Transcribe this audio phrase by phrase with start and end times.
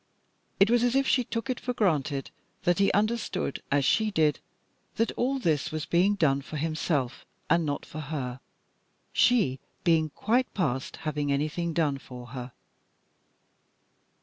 [0.59, 2.31] It was as if she took it for granted
[2.63, 4.39] that he understood, as she did,
[4.95, 8.39] that all this was being done for himself, and not for her,
[9.13, 12.51] she being quite past having anything done for her.